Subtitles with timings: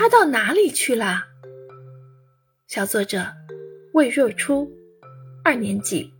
[0.00, 1.26] 他到哪里去了？
[2.66, 3.22] 小作者
[3.92, 4.66] 魏若初，
[5.44, 6.10] 二年级。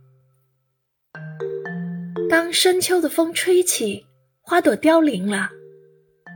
[2.29, 4.05] 当深秋的风吹起，
[4.39, 5.49] 花朵凋零了，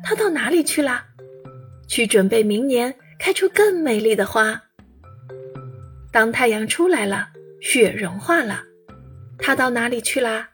[0.04, 1.06] 它到哪里去了？
[1.88, 4.60] 去准备明年开出更美丽的花。
[6.12, 7.30] 当太阳出来了，
[7.62, 8.64] 雪融化了，
[9.38, 10.50] 它到哪里去啦？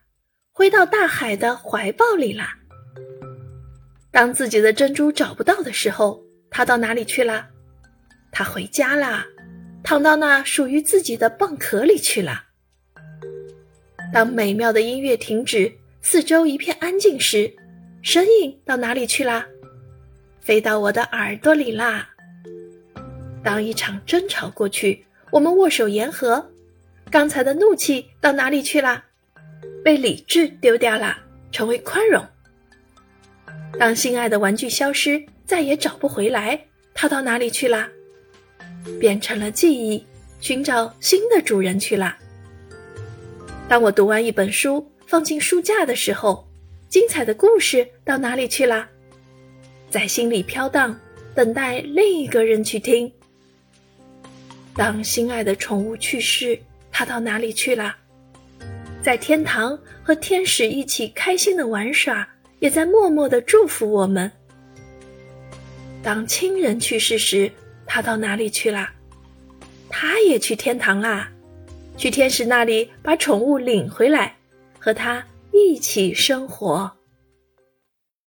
[0.51, 2.53] 回到大海的怀抱里啦。
[4.11, 6.21] 当自己的珍珠找不到的时候，
[6.51, 7.47] 它到哪里去了？
[8.31, 9.25] 它回家啦。
[9.83, 12.43] 躺到那属于自己的蚌壳里去了。
[14.13, 17.51] 当美妙的音乐停止，四周一片安静时，
[18.03, 19.47] 声音到哪里去啦？
[20.39, 22.07] 飞到我的耳朵里啦。
[23.43, 26.51] 当一场争吵过去，我们握手言和，
[27.09, 29.03] 刚才的怒气到哪里去啦？
[29.83, 31.17] 被理智丢掉了，
[31.51, 32.23] 成为宽容。
[33.79, 36.57] 当心爱的玩具消失，再也找不回来，
[36.93, 37.89] 它到哪里去啦？
[39.01, 40.01] 变成了记忆，
[40.39, 42.17] 寻找新的主人去啦。
[43.67, 46.47] 当我读完一本书，放进书架的时候，
[46.87, 48.87] 精彩的故事到哪里去啦？
[49.89, 50.97] 在心里飘荡，
[51.35, 53.11] 等待另一个人去听。
[54.73, 56.57] 当心爱的宠物去世，
[56.93, 57.97] 它到哪里去啦？
[59.03, 62.25] 在天堂和天使一起开心的玩耍，
[62.59, 64.31] 也在默默的祝福我们。
[66.03, 67.51] 当亲人去世时，
[67.85, 68.89] 他到哪里去了？
[69.89, 71.29] 他也去天堂啦，
[71.95, 74.35] 去天使那里把宠物领回来，
[74.79, 76.91] 和他一起生活。